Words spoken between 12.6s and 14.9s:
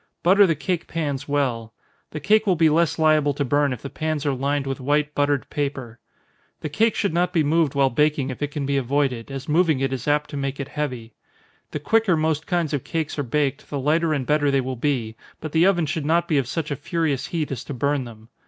of cake are baked, the lighter and better they will